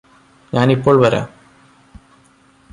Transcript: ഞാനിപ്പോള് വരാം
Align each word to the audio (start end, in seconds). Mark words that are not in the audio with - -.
ഞാനിപ്പോള് 0.53 0.99
വരാം 0.99 1.27